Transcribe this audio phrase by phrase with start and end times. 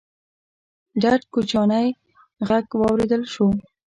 [1.01, 1.87] ډډ کوچيانی
[2.47, 3.47] غږ واورېدل شو: